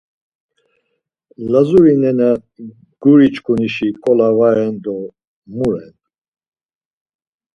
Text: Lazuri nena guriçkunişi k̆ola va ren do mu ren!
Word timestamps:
Lazuri 1.51 1.93
nena 2.01 2.27
guriçkunişi 3.01 3.89
k̆ola 4.03 4.29
va 4.37 4.49
ren 4.55 4.75
do 4.83 4.95
mu 5.55 5.67
ren! 5.73 5.95